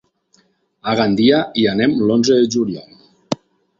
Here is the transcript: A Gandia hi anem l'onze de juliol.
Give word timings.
A 0.93 0.95
Gandia 1.01 1.41
hi 1.63 1.67
anem 1.75 1.95
l'onze 2.07 2.39
de 2.41 2.49
juliol. 2.57 3.43